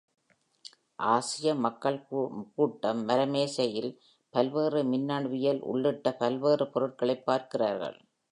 [0.95, 2.07] ஆசிய மக்கள்
[2.55, 3.91] கூட்டம் மர மேசையில்
[4.29, 7.97] பல்வேறு மின்னணுவியல் உள்ளிட்ட பல்வேறு பொருட்களைப் பார்க்கிறார்கள்.